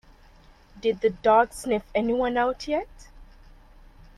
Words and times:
Did 0.79 1.01
the 1.01 1.11
dog 1.11 1.53
sniff 1.53 1.83
anyone 1.93 2.35
out 2.35 2.67
yet? 2.67 2.89